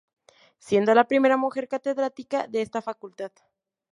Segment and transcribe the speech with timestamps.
[0.57, 3.31] Siendo la primera mujer catedrática de esta Facultad.